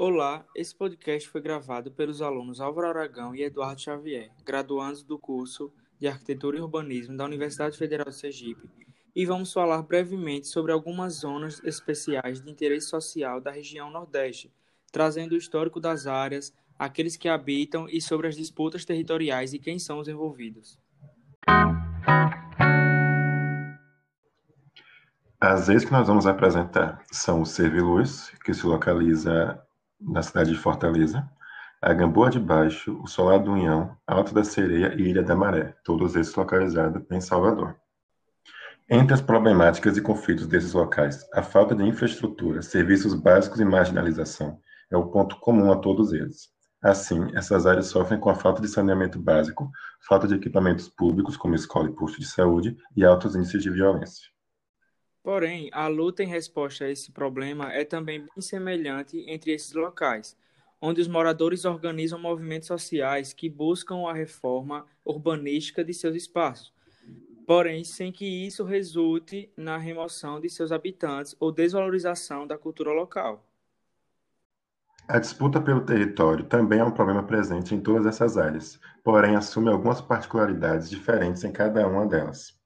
Olá, 0.00 0.44
esse 0.54 0.72
podcast 0.72 1.28
foi 1.28 1.40
gravado 1.40 1.90
pelos 1.90 2.22
alunos 2.22 2.60
Álvaro 2.60 2.86
Aragão 2.86 3.34
e 3.34 3.42
Eduardo 3.42 3.80
Xavier, 3.80 4.30
graduandos 4.44 5.02
do 5.02 5.18
curso 5.18 5.72
de 5.98 6.06
Arquitetura 6.06 6.56
e 6.56 6.60
Urbanismo 6.60 7.16
da 7.16 7.24
Universidade 7.24 7.76
Federal 7.76 8.08
de 8.08 8.14
Sergipe, 8.14 8.70
e 9.12 9.26
vamos 9.26 9.52
falar 9.52 9.82
brevemente 9.82 10.46
sobre 10.46 10.70
algumas 10.70 11.14
zonas 11.14 11.60
especiais 11.64 12.40
de 12.40 12.48
interesse 12.48 12.86
social 12.86 13.40
da 13.40 13.50
região 13.50 13.90
Nordeste, 13.90 14.52
trazendo 14.92 15.32
o 15.32 15.36
histórico 15.36 15.80
das 15.80 16.06
áreas, 16.06 16.54
aqueles 16.78 17.16
que 17.16 17.28
habitam 17.28 17.88
e 17.88 18.00
sobre 18.00 18.28
as 18.28 18.36
disputas 18.36 18.84
territoriais 18.84 19.52
e 19.52 19.58
quem 19.58 19.80
são 19.80 19.98
os 19.98 20.06
envolvidos. 20.06 20.78
As 25.40 25.68
ex 25.68 25.84
que 25.84 25.90
nós 25.90 26.06
vamos 26.06 26.24
apresentar 26.24 27.02
são 27.10 27.42
o 27.42 27.46
Serviluz, 27.46 28.30
que 28.44 28.54
se 28.54 28.64
localiza 28.64 29.60
na 30.00 30.22
cidade 30.22 30.50
de 30.50 30.58
Fortaleza, 30.58 31.28
a 31.80 31.92
Gamboa 31.92 32.30
de 32.30 32.40
Baixo, 32.40 33.00
o 33.02 33.06
Solar 33.06 33.38
do 33.38 33.52
Unhão, 33.52 33.96
Alto 34.06 34.34
da 34.34 34.42
Sereia 34.42 34.94
e 34.94 35.02
Ilha 35.02 35.22
da 35.22 35.36
Maré, 35.36 35.76
todos 35.84 36.16
esses 36.16 36.34
localizados 36.34 37.02
em 37.10 37.20
Salvador. 37.20 37.76
Entre 38.90 39.14
as 39.14 39.20
problemáticas 39.20 39.96
e 39.96 40.02
conflitos 40.02 40.46
desses 40.46 40.72
locais, 40.72 41.28
a 41.34 41.42
falta 41.42 41.74
de 41.74 41.84
infraestrutura, 41.84 42.62
serviços 42.62 43.14
básicos 43.14 43.60
e 43.60 43.64
marginalização 43.64 44.58
é 44.90 44.96
o 44.96 45.06
ponto 45.06 45.38
comum 45.40 45.70
a 45.70 45.76
todos 45.76 46.12
eles. 46.12 46.48
Assim, 46.82 47.28
essas 47.34 47.66
áreas 47.66 47.86
sofrem 47.86 48.18
com 48.18 48.30
a 48.30 48.34
falta 48.34 48.62
de 48.62 48.68
saneamento 48.68 49.18
básico, 49.18 49.70
falta 50.08 50.26
de 50.26 50.34
equipamentos 50.34 50.88
públicos, 50.88 51.36
como 51.36 51.54
escola 51.54 51.88
e 51.88 51.94
posto 51.94 52.18
de 52.20 52.26
saúde, 52.26 52.76
e 52.96 53.04
altos 53.04 53.34
índices 53.36 53.62
de 53.62 53.70
violência. 53.70 54.28
Porém, 55.28 55.68
a 55.74 55.88
luta 55.88 56.22
em 56.22 56.26
resposta 56.26 56.86
a 56.86 56.90
esse 56.90 57.12
problema 57.12 57.70
é 57.70 57.84
também 57.84 58.20
bem 58.20 58.40
semelhante 58.40 59.26
entre 59.28 59.52
esses 59.52 59.74
locais, 59.74 60.34
onde 60.80 61.02
os 61.02 61.06
moradores 61.06 61.66
organizam 61.66 62.18
movimentos 62.18 62.66
sociais 62.66 63.34
que 63.34 63.46
buscam 63.46 64.08
a 64.08 64.14
reforma 64.14 64.86
urbanística 65.04 65.84
de 65.84 65.92
seus 65.92 66.16
espaços, 66.16 66.72
porém 67.46 67.84
sem 67.84 68.10
que 68.10 68.24
isso 68.24 68.64
resulte 68.64 69.52
na 69.54 69.76
remoção 69.76 70.40
de 70.40 70.48
seus 70.48 70.72
habitantes 70.72 71.36
ou 71.38 71.52
desvalorização 71.52 72.46
da 72.46 72.56
cultura 72.56 72.90
local. 72.92 73.46
A 75.06 75.18
disputa 75.18 75.60
pelo 75.60 75.84
território 75.84 76.46
também 76.46 76.78
é 76.78 76.84
um 76.84 76.90
problema 76.90 77.22
presente 77.22 77.74
em 77.74 77.82
todas 77.82 78.06
essas 78.06 78.38
áreas, 78.38 78.80
porém 79.04 79.36
assume 79.36 79.68
algumas 79.68 80.00
particularidades 80.00 80.88
diferentes 80.88 81.44
em 81.44 81.52
cada 81.52 81.86
uma 81.86 82.06
delas. 82.06 82.58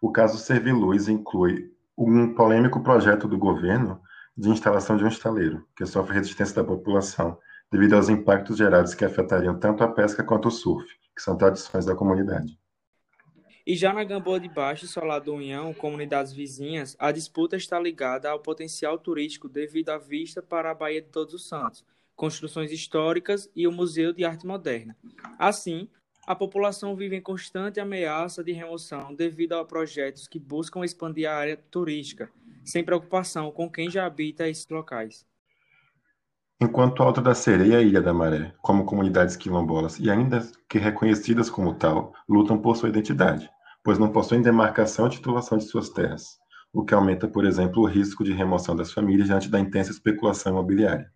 O 0.00 0.10
caso 0.10 0.38
Serviluz 0.38 1.08
inclui 1.08 1.75
um 1.96 2.34
polêmico 2.34 2.82
projeto 2.82 3.26
do 3.26 3.38
governo 3.38 4.00
de 4.36 4.50
instalação 4.50 4.96
de 4.96 5.04
um 5.04 5.08
estaleiro, 5.08 5.66
que 5.76 5.86
sofre 5.86 6.14
resistência 6.14 6.56
da 6.56 6.64
população, 6.64 7.38
devido 7.72 7.94
aos 7.94 8.08
impactos 8.08 8.58
gerados 8.58 8.94
que 8.94 9.04
afetariam 9.04 9.58
tanto 9.58 9.82
a 9.82 9.88
pesca 9.88 10.22
quanto 10.22 10.48
o 10.48 10.50
surf, 10.50 10.86
que 11.14 11.22
são 11.22 11.36
tradições 11.36 11.86
da 11.86 11.94
comunidade. 11.94 12.58
E 13.66 13.74
já 13.74 13.92
na 13.92 14.04
Gamboa 14.04 14.38
de 14.38 14.48
Baixo, 14.48 14.86
Solar 14.86 15.20
do 15.20 15.34
União, 15.34 15.74
comunidades 15.74 16.32
vizinhas, 16.32 16.94
a 17.00 17.10
disputa 17.10 17.56
está 17.56 17.80
ligada 17.80 18.30
ao 18.30 18.38
potencial 18.38 18.96
turístico 18.96 19.48
devido 19.48 19.88
à 19.88 19.98
vista 19.98 20.40
para 20.40 20.70
a 20.70 20.74
Baía 20.74 21.02
de 21.02 21.08
Todos 21.08 21.34
os 21.34 21.48
Santos, 21.48 21.84
construções 22.14 22.70
históricas 22.70 23.50
e 23.56 23.66
o 23.66 23.72
Museu 23.72 24.12
de 24.12 24.24
Arte 24.24 24.46
Moderna. 24.46 24.96
Assim, 25.36 25.88
a 26.26 26.34
população 26.34 26.96
vive 26.96 27.14
em 27.14 27.20
constante 27.20 27.78
ameaça 27.78 28.42
de 28.42 28.50
remoção 28.50 29.14
devido 29.14 29.52
a 29.52 29.64
projetos 29.64 30.26
que 30.26 30.40
buscam 30.40 30.84
expandir 30.84 31.30
a 31.30 31.34
área 31.34 31.56
turística, 31.70 32.28
sem 32.64 32.82
preocupação 32.82 33.52
com 33.52 33.70
quem 33.70 33.88
já 33.88 34.04
habita 34.04 34.48
esses 34.48 34.66
locais. 34.68 35.24
Enquanto 36.60 37.02
Alto 37.02 37.20
da 37.20 37.34
Sereia 37.34 37.80
e 37.80 37.88
Ilha 37.88 38.02
da 38.02 38.12
Maré, 38.12 38.52
como 38.60 38.84
comunidades 38.84 39.36
quilombolas 39.36 40.00
e 40.00 40.10
ainda 40.10 40.40
que 40.68 40.78
reconhecidas 40.78 41.48
como 41.48 41.74
tal, 41.74 42.12
lutam 42.28 42.58
por 42.58 42.76
sua 42.76 42.88
identidade, 42.88 43.48
pois 43.84 43.98
não 43.98 44.10
possuem 44.10 44.42
demarcação 44.42 45.04
ou 45.04 45.10
titulação 45.10 45.58
de 45.58 45.64
suas 45.64 45.90
terras, 45.90 46.38
o 46.72 46.84
que 46.84 46.94
aumenta, 46.94 47.28
por 47.28 47.44
exemplo, 47.44 47.82
o 47.82 47.86
risco 47.86 48.24
de 48.24 48.32
remoção 48.32 48.74
das 48.74 48.90
famílias 48.90 49.28
diante 49.28 49.48
da 49.48 49.60
intensa 49.60 49.92
especulação 49.92 50.52
imobiliária. 50.52 51.12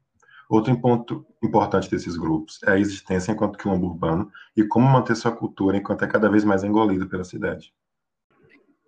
Outro 0.51 0.77
ponto 0.81 1.25
importante 1.41 1.89
desses 1.89 2.17
grupos 2.17 2.61
é 2.65 2.73
a 2.73 2.79
existência 2.79 3.31
enquanto 3.31 3.57
quilombo 3.57 3.87
urbano 3.87 4.33
e 4.57 4.65
como 4.65 4.85
manter 4.85 5.15
sua 5.15 5.31
cultura 5.31 5.77
enquanto 5.77 6.03
é 6.03 6.09
cada 6.09 6.29
vez 6.29 6.43
mais 6.43 6.65
engolido 6.65 7.09
pela 7.09 7.23
cidade. 7.23 7.73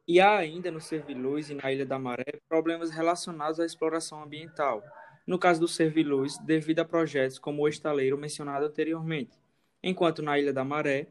E 0.08 0.20
há 0.20 0.38
ainda 0.38 0.72
no 0.72 0.80
Serviluz 0.80 1.50
e 1.50 1.54
na 1.54 1.70
Ilha 1.70 1.86
da 1.86 2.00
Maré 2.00 2.40
problemas 2.48 2.90
relacionados 2.90 3.60
à 3.60 3.64
exploração 3.64 4.24
ambiental. 4.24 4.82
No 5.24 5.38
caso 5.38 5.60
do 5.60 5.68
Serviluz, 5.68 6.36
devido 6.38 6.80
a 6.80 6.84
projetos 6.84 7.38
como 7.38 7.62
o 7.62 7.68
estaleiro 7.68 8.18
mencionado 8.18 8.66
anteriormente. 8.66 9.38
Enquanto 9.80 10.20
na 10.20 10.36
Ilha 10.36 10.52
da 10.52 10.64
Maré, 10.64 11.06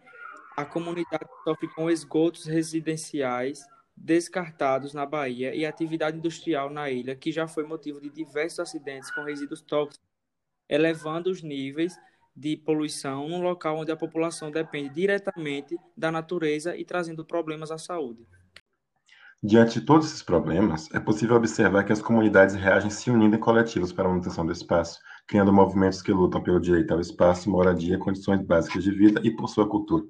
a 0.58 0.66
comunidade 0.66 1.30
sofre 1.46 1.70
com 1.70 1.90
esgotos 1.90 2.46
residenciais 2.46 3.66
descartados 3.96 4.94
na 4.94 5.06
Bahia 5.06 5.56
e 5.56 5.66
atividade 5.66 6.18
industrial 6.18 6.70
na 6.70 6.90
ilha, 6.90 7.16
que 7.16 7.32
já 7.32 7.48
foi 7.48 7.64
motivo 7.64 8.02
de 8.02 8.10
diversos 8.10 8.60
acidentes 8.60 9.10
com 9.12 9.24
resíduos 9.24 9.62
tóxicos 9.62 10.11
elevando 10.72 11.30
os 11.30 11.44
níveis 11.44 11.96
de 12.36 12.56
poluição 12.56 13.28
num 13.28 13.42
local 13.42 13.78
onde 13.78 13.92
a 13.92 13.98
população 13.98 14.50
depende 14.50 14.90
diretamente 14.90 15.78
da 15.96 16.10
natureza 16.10 16.78
e 16.78 16.86
trazendo 16.86 17.26
problemas 17.26 17.70
à 17.70 17.78
saúde. 17.78 18.26
Diante 19.44 19.80
de 19.80 19.86
todos 19.86 20.06
esses 20.06 20.22
problemas, 20.22 20.88
é 20.94 21.00
possível 21.00 21.36
observar 21.36 21.84
que 21.84 21.92
as 21.92 22.02
comunidades 22.02 22.56
reagem 22.56 22.90
se 22.90 23.10
unindo 23.10 23.36
em 23.36 23.40
coletivos 23.40 23.92
para 23.92 24.06
a 24.06 24.10
manutenção 24.10 24.46
do 24.46 24.52
espaço, 24.52 25.00
criando 25.28 25.52
movimentos 25.52 26.02
que 26.02 26.14
lutam 26.14 26.42
pelo 26.42 26.60
direito 26.60 26.94
ao 26.94 27.02
espaço, 27.02 27.50
moradia, 27.50 27.98
condições 27.98 28.42
básicas 28.42 28.84
de 28.84 28.92
vida 28.92 29.20
e 29.24 29.32
por 29.32 29.50
sua 29.50 29.68
cultura. 29.68 30.06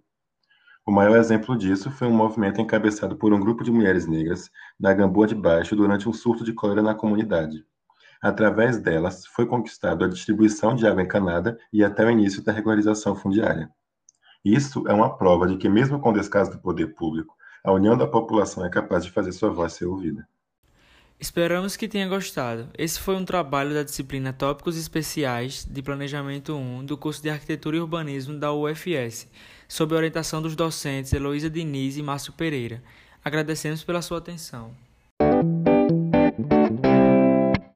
O 0.85 0.91
maior 0.91 1.17
exemplo 1.17 1.57
disso 1.57 1.89
foi 1.89 2.07
um 2.07 2.16
movimento 2.16 2.59
encabeçado 2.59 3.16
por 3.16 3.33
um 3.33 3.39
grupo 3.39 3.63
de 3.63 3.71
mulheres 3.71 4.05
negras 4.05 4.50
da 4.79 4.94
Gamboa 4.94 5.27
de 5.27 5.35
Baixo 5.35 5.75
durante 5.75 6.09
um 6.09 6.13
surto 6.13 6.44
de 6.44 6.53
cólera 6.53 6.81
na 6.81 6.94
comunidade. 6.94 7.63
Através 8.21 8.77
delas, 8.77 9.25
foi 9.25 9.47
conquistado 9.47 10.05
a 10.05 10.07
distribuição 10.07 10.75
de 10.75 10.85
água 10.85 11.01
encanada 11.01 11.57
e 11.73 11.83
até 11.83 12.05
o 12.05 12.11
início 12.11 12.43
da 12.43 12.51
regularização 12.51 13.15
fundiária. 13.15 13.67
Isso 14.45 14.87
é 14.87 14.93
uma 14.93 15.17
prova 15.17 15.47
de 15.47 15.57
que, 15.57 15.67
mesmo 15.67 15.99
com 15.99 16.09
o 16.09 16.13
descaso 16.13 16.51
do 16.51 16.59
poder 16.59 16.93
público, 16.93 17.35
a 17.63 17.71
união 17.71 17.97
da 17.97 18.05
população 18.05 18.63
é 18.63 18.69
capaz 18.69 19.03
de 19.03 19.11
fazer 19.11 19.31
sua 19.31 19.49
voz 19.49 19.73
ser 19.73 19.85
ouvida. 19.85 20.27
Esperamos 21.19 21.75
que 21.75 21.87
tenha 21.87 22.07
gostado. 22.07 22.67
Esse 22.75 22.99
foi 22.99 23.15
um 23.15 23.25
trabalho 23.25 23.73
da 23.73 23.83
disciplina 23.83 24.33
Tópicos 24.33 24.75
Especiais 24.75 25.65
de 25.65 25.81
Planejamento 25.81 26.55
1 26.55 26.85
do 26.85 26.97
curso 26.97 27.21
de 27.21 27.29
Arquitetura 27.29 27.77
e 27.77 27.79
Urbanismo 27.79 28.39
da 28.39 28.51
UFS, 28.51 29.27
sob 29.67 29.93
a 29.93 29.97
orientação 29.97 30.41
dos 30.41 30.55
docentes 30.55 31.13
Heloísa 31.13 31.49
Diniz 31.49 31.97
e 31.97 32.01
Márcio 32.01 32.33
Pereira. 32.33 32.81
Agradecemos 33.23 33.83
pela 33.83 34.01
sua 34.01 34.17
atenção. 34.17 34.75